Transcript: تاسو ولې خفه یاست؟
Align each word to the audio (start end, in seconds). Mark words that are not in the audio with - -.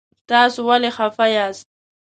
تاسو 0.29 0.59
ولې 0.67 0.89
خفه 0.97 1.25
یاست؟ 1.35 1.65